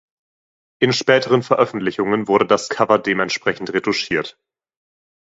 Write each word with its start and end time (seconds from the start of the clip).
In 0.81 0.93
späteren 0.93 1.43
Veröffentlichungen 1.43 2.27
wurde 2.27 2.47
das 2.47 2.69
Cover 2.69 2.97
dementsprechend 2.97 3.71
retuschiert. 3.71 4.35